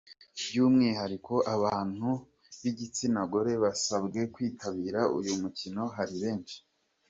[0.47, 2.09] By’umwihariko abantu
[2.61, 6.57] b’igitsinagore basabwe kwitabira uyu mukino ari benshi.